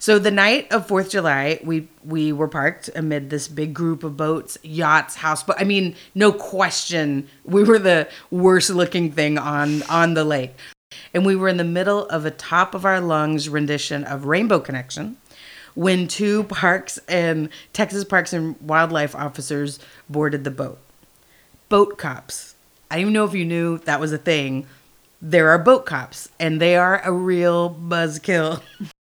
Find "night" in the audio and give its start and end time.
0.30-0.72